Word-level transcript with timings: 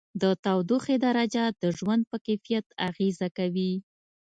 د 0.21 0.23
تودوخې 0.43 0.95
درجه 1.05 1.43
د 1.61 1.63
ژوند 1.77 2.03
په 2.09 2.17
کیفیت 2.25 2.65
اغېزه 2.89 3.27
کوي. 3.37 3.73